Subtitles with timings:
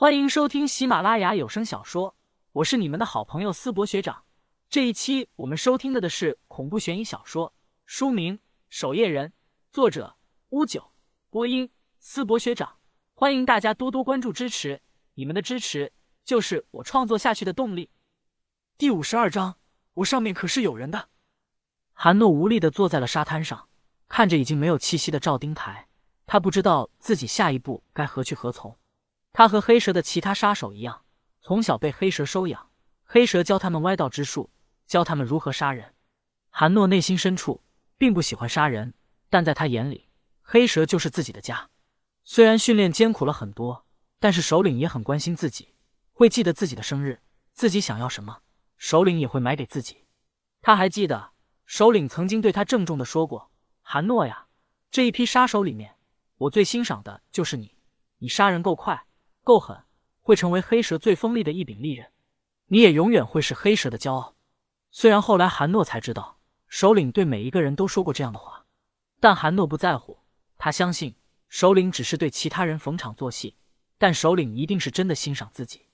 [0.00, 2.14] 欢迎收听喜马拉雅有声小说，
[2.52, 4.22] 我是你们的好朋友思博学长。
[4.70, 7.52] 这一期我们收听的的是恐怖悬疑小说，
[7.84, 8.38] 书名
[8.68, 9.30] 《守夜人》，
[9.72, 10.14] 作者
[10.50, 10.92] 乌九，
[11.30, 12.76] 播音思博学长。
[13.12, 14.80] 欢迎大家多多关注支持，
[15.14, 15.92] 你们的支持
[16.24, 17.90] 就是我创作下去的动力。
[18.76, 19.56] 第五十二章，
[19.94, 21.08] 我上面可是有人的。
[21.92, 23.68] 韩诺无力的坐在了沙滩上，
[24.06, 25.88] 看着已经没有气息的赵丁台，
[26.24, 28.78] 他不知道自己下一步该何去何从。
[29.32, 31.04] 他和黑蛇的其他杀手一样，
[31.40, 32.70] 从小被黑蛇收养，
[33.04, 34.50] 黑蛇教他们歪道之术，
[34.86, 35.94] 教他们如何杀人。
[36.50, 37.62] 韩诺内心深处
[37.96, 38.94] 并不喜欢杀人，
[39.30, 40.08] 但在他眼里，
[40.42, 41.70] 黑蛇就是自己的家。
[42.24, 43.86] 虽然训练艰苦了很多，
[44.18, 45.74] 但是首领也很关心自己，
[46.12, 47.20] 会记得自己的生日，
[47.52, 48.42] 自己想要什么，
[48.76, 50.04] 首领也会买给自己。
[50.60, 51.32] 他还记得
[51.64, 53.50] 首领曾经对他郑重的说过
[53.82, 54.48] ：“韩诺呀，
[54.90, 55.94] 这一批杀手里面，
[56.36, 57.76] 我最欣赏的就是你，
[58.18, 59.04] 你杀人够快。”
[59.48, 59.82] 够狠，
[60.20, 62.12] 会成为黑蛇最锋利的一柄利刃。
[62.66, 64.36] 你也永远会是黑蛇的骄傲。
[64.90, 68.66] 虽然后来韩诺才知道，首领对每一个人都说过这样的话，
[69.20, 70.18] 但韩诺不在乎。
[70.58, 71.14] 他相信
[71.48, 73.56] 首领只是对其他人逢场作戏，
[73.96, 75.86] 但首领一定是真的欣赏自己。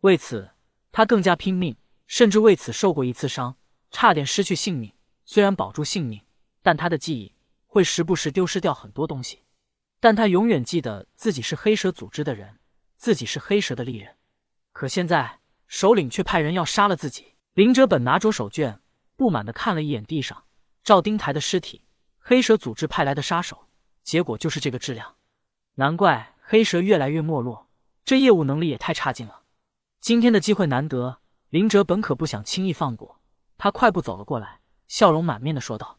[0.00, 0.52] 为此，
[0.92, 3.54] 他更加拼命，甚至为此受过一次伤，
[3.90, 4.94] 差点失去性命。
[5.26, 6.22] 虽然保住性命，
[6.62, 7.34] 但他的记忆
[7.66, 9.42] 会时不时丢失掉很多东西。
[10.00, 12.58] 但他永远记得自己是黑蛇组织的人。
[13.02, 14.14] 自己是黑蛇的利刃，
[14.70, 17.34] 可现在首领却派人要杀了自己。
[17.52, 18.78] 林哲本拿着手绢，
[19.16, 20.44] 不满的看了一眼地上
[20.84, 21.82] 赵丁台的尸体。
[22.20, 23.66] 黑蛇组织派来的杀手，
[24.04, 25.16] 结果就是这个质量。
[25.74, 27.68] 难怪黑蛇越来越没落，
[28.04, 29.42] 这业务能力也太差劲了。
[30.00, 33.20] 今天的机会难得，林哲本可不想轻易放过。
[33.58, 35.98] 他快步走了过来，笑容满面的说道：“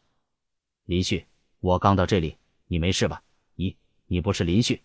[0.86, 1.26] 林旭，
[1.60, 3.22] 我刚到这里，你没事吧？
[3.56, 4.82] 咦，你不是林旭？”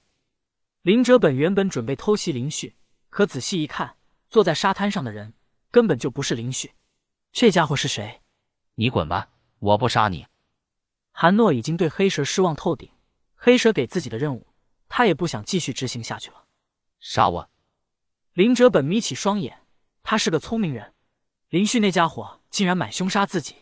[0.81, 2.73] 林哲本原本准备偷袭林旭，
[3.09, 3.97] 可仔细一看，
[4.29, 5.33] 坐在沙滩上的人
[5.71, 6.71] 根本就不是林旭。
[7.33, 8.21] 这家伙是谁？
[8.75, 10.25] 你滚吧，我不杀你！
[11.11, 12.89] 韩诺已经对黑蛇失望透顶，
[13.35, 14.47] 黑蛇给自己的任务，
[14.87, 16.45] 他也不想继续执行下去了。
[17.01, 17.49] 杀我！
[18.31, 19.65] 林哲本眯起双眼，
[20.01, 20.93] 他是个聪明人。
[21.49, 23.55] 林旭那家伙竟然买凶杀自己，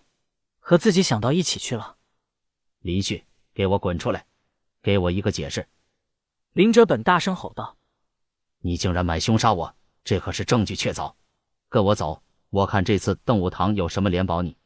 [0.60, 1.98] 和自己想到一起去了。
[2.82, 3.26] 林旭，
[3.56, 4.28] 给我滚出来！
[4.84, 5.68] 给我一个解释！
[6.58, 7.78] 林哲本大声吼道
[8.62, 11.14] ：“你竟然买凶杀我，这可是证据确凿！
[11.70, 14.58] 跟我走，我看这次邓武堂有什么脸保你。”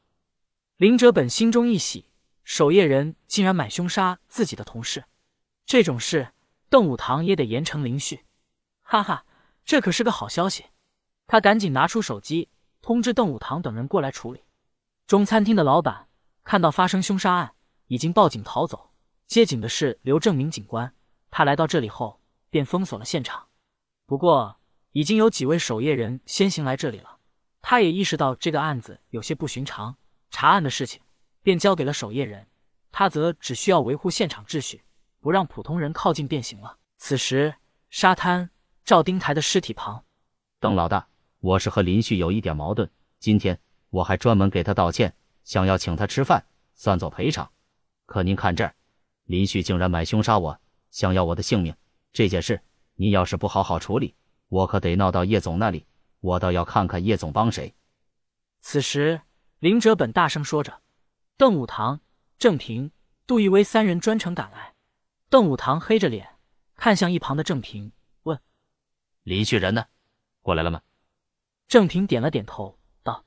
[0.79, 2.05] 林哲本心中一喜，
[2.45, 5.03] 守夜人竟然买凶杀自己的同事，
[5.65, 6.31] 这种事
[6.69, 8.23] 邓武堂也得严惩林旭。
[8.83, 9.25] 哈哈，
[9.65, 10.67] 这可是个好消息！
[11.27, 12.47] 他赶紧拿出手机，
[12.81, 14.41] 通知邓武堂等人过来处理。
[15.07, 16.07] 中餐厅的老板
[16.45, 17.53] 看到发生凶杀案，
[17.87, 18.91] 已经报警逃走。
[19.27, 20.95] 接警的是刘正明警官。
[21.31, 23.47] 他来到这里后，便封锁了现场。
[24.05, 24.57] 不过，
[24.91, 27.17] 已经有几位守夜人先行来这里了。
[27.61, 29.95] 他也意识到这个案子有些不寻常，
[30.29, 31.01] 查案的事情
[31.41, 32.47] 便交给了守夜人，
[32.91, 34.83] 他则只需要维护现场秩序，
[35.21, 36.77] 不让普通人靠近便行了。
[36.97, 37.55] 此时，
[37.89, 38.49] 沙滩
[38.83, 40.03] 赵丁台的尸体旁，
[40.59, 41.07] 邓老大，
[41.39, 43.57] 我是和林旭有一点矛盾，今天
[43.89, 45.15] 我还专门给他道歉，
[45.45, 47.49] 想要请他吃饭，算作赔偿。
[48.05, 48.75] 可您看这儿，
[49.23, 50.59] 林旭竟然买凶杀我。
[50.91, 51.73] 想要我的性命，
[52.13, 52.61] 这件事
[52.95, 54.13] 你要是不好好处理，
[54.49, 55.87] 我可得闹到叶总那里。
[56.19, 57.73] 我倒要看看叶总帮谁。
[58.59, 59.21] 此时，
[59.57, 60.81] 林哲本大声说着，
[61.35, 61.99] 邓武堂、
[62.37, 62.91] 郑平、
[63.25, 64.75] 杜一威三人专程赶来。
[65.29, 66.35] 邓武堂黑着脸
[66.75, 67.91] 看向一旁的郑平，
[68.23, 68.39] 问
[69.23, 69.85] ：“林旭人呢？
[70.43, 70.81] 过来了吗？”
[71.67, 73.25] 郑平点了点头，道：“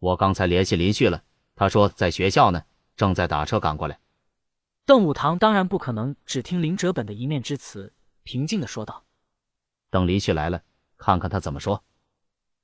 [0.00, 1.22] 我刚才联系林旭了，
[1.54, 2.64] 他说在学校呢，
[2.96, 3.98] 正在打车赶过来。”
[4.84, 7.92] 邓武堂当然不可能只听林哲本的一面之词，
[8.24, 9.04] 平静的说道
[9.90, 10.62] ：“等林旭来了，
[10.96, 11.84] 看看他怎么说。”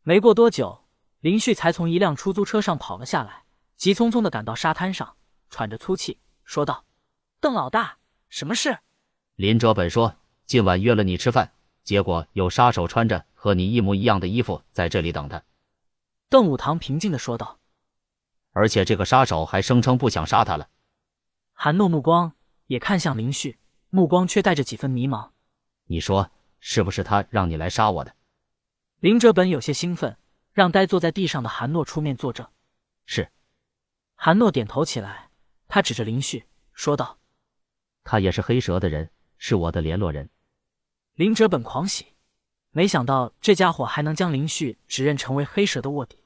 [0.03, 0.85] 没过多久，
[1.21, 3.45] 林旭才从一辆出租车上跑了下来，
[3.77, 5.15] 急匆匆的赶到沙滩上，
[5.49, 6.85] 喘着粗气说道
[7.41, 7.99] ：“邓老大，
[8.29, 8.81] 什么事？”
[9.37, 11.53] 林哲本说：“今晚约了你吃饭，
[11.85, 15.41] 结果有杀手穿着和你一模一样的衣服在这里等他。”
[16.29, 17.61] 邓武堂平静的说道
[18.51, 20.69] ：“而且这个杀手还声称不想杀他了。”
[21.61, 22.35] 韩诺目光
[22.69, 23.59] 也看向林旭，
[23.91, 25.31] 目光却带着几分迷茫。
[25.87, 28.15] 你说是不是他让你来杀我的？
[29.01, 30.17] 林哲本有些兴奋，
[30.53, 32.47] 让呆坐在地上的韩诺出面作证。
[33.07, 33.33] 是。
[34.15, 35.31] 韩诺点头起来，
[35.67, 36.45] 他指着林旭
[36.75, 37.19] 说道
[38.05, 40.31] ：“他也是黑蛇的人，是我的联络人。”
[41.15, 42.07] 林哲本狂喜，
[42.71, 46.23] 没想到这家伙还能将林旭指认成为黑蛇的卧底。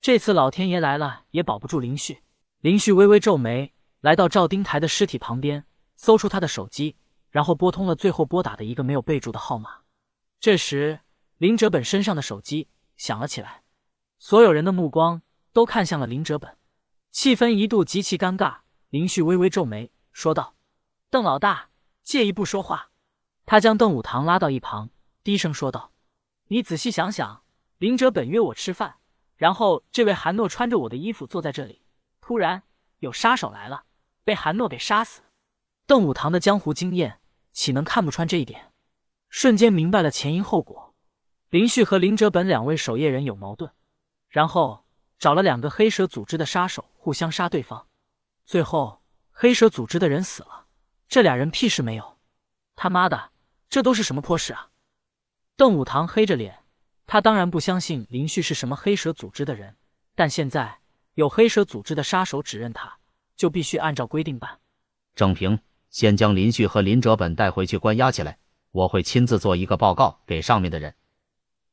[0.00, 2.24] 这次老天爷来了也保不住林旭。
[2.58, 3.72] 林旭微微皱眉。
[4.04, 5.64] 来到赵丁台的尸体旁边，
[5.96, 6.94] 搜出他的手机，
[7.30, 9.78] 然后拨通了最后拨打的一个没有备注的号码。
[10.38, 11.00] 这时，
[11.38, 12.68] 林哲本身上的手机
[12.98, 13.62] 响了起来，
[14.18, 15.22] 所有人的目光
[15.54, 16.58] 都看向了林哲本，
[17.12, 18.58] 气氛一度极其尴尬。
[18.90, 20.54] 林旭微微皱眉，说道
[21.08, 21.70] ：“邓老大，
[22.02, 22.90] 介意不说话？”
[23.46, 24.90] 他将邓武堂拉到一旁，
[25.22, 25.92] 低声说道
[26.48, 27.42] ：“你仔细想想，
[27.78, 28.96] 林哲本约我吃饭，
[29.36, 31.86] 然后这位韩诺穿着我的衣服坐在这里，
[32.20, 32.64] 突然
[32.98, 33.84] 有杀手来了，
[34.24, 35.22] 被韩诺给杀死。
[35.86, 37.20] 邓武堂的江湖经验
[37.52, 38.72] 岂能看不穿这一点？
[39.28, 40.94] 瞬间明白了前因后果。
[41.50, 43.70] 林旭和林哲本两位守夜人有矛盾，
[44.28, 44.84] 然后
[45.18, 47.86] 找了两个黑蛇组织的杀手互相杀对方。”
[48.46, 50.66] 最后，黑蛇组织的人死了，
[51.08, 52.18] 这俩人屁事没有。
[52.76, 53.30] 他妈的，
[53.68, 54.70] 这都是什么破事啊！
[55.56, 56.64] 邓武堂黑着脸，
[57.06, 59.76] 他当然不相信林旭是什么黑蛇组织的人，
[60.14, 60.80] 但现在
[61.14, 62.98] 有黑蛇组织的杀手指认他，
[63.36, 64.60] 就必须按照规定办。
[65.14, 65.58] 郑平，
[65.90, 68.38] 先将林旭和林哲本带回去关押起来，
[68.70, 70.94] 我会亲自做一个报告给上面的人。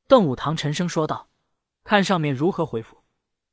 [0.08, 1.30] 邓武堂沉声说道
[1.84, 2.98] ：“看上面如何回复。”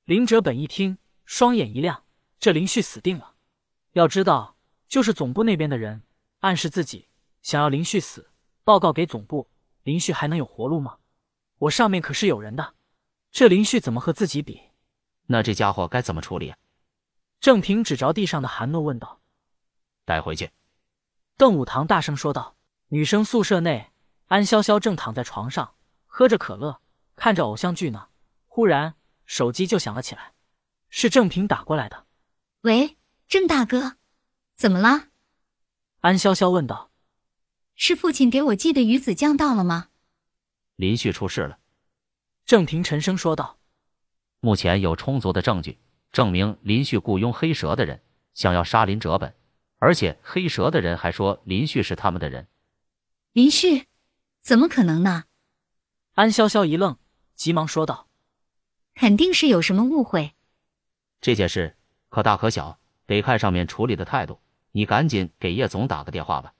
[0.05, 2.05] 林哲本一听，双眼一亮。
[2.41, 3.35] 这林旭死定了！
[3.93, 4.57] 要知道，
[4.87, 6.03] 就是总部那边的人
[6.41, 7.09] 暗示自己
[7.43, 8.31] 想要林旭死，
[8.63, 9.49] 报告给总部，
[9.83, 10.99] 林旭还能有活路吗？
[11.59, 12.75] 我上面可是有人的，
[13.33, 14.61] 这林旭怎么和自己比？
[15.27, 16.55] 那这家伙该怎么处理？
[17.41, 19.21] 郑平指着地上的韩诺问道
[20.05, 20.51] ：“带回去。”
[21.37, 22.57] 邓武堂大声说道。
[22.91, 23.93] 女生宿舍内，
[24.29, 25.75] 安潇潇正躺在床上
[26.07, 26.81] 喝着可乐，
[27.17, 28.09] 看着偶像剧呢。
[28.47, 28.95] 忽然，
[29.27, 30.33] 手机就响了起来，
[30.89, 32.07] 是郑平打过来的。
[32.63, 32.97] 喂，
[33.27, 33.99] 郑大哥，
[34.57, 35.09] 怎么了？
[36.01, 36.91] 安潇潇问道。
[37.75, 39.91] 是父亲给我寄的鱼子酱到了吗？
[40.77, 41.59] 林旭出事了。
[42.47, 43.59] 郑平沉声说道。
[44.41, 45.79] 目前有充足的证据
[46.13, 48.03] 证明林旭雇佣黑蛇的人
[48.35, 49.35] 想要杀林哲本，
[49.79, 52.49] 而且黑蛇的人还说林旭是他们的人。
[53.33, 53.87] 林旭？
[54.41, 55.25] 怎么可能呢？
[56.15, 56.97] 安潇潇一愣，
[57.35, 58.09] 急忙说道
[58.95, 60.35] ：“肯定是有什么误会。
[61.21, 61.75] 这件事。”
[62.11, 64.41] 可大可小，得看上面处理的态度。
[64.73, 66.55] 你赶紧给叶总打个电话吧。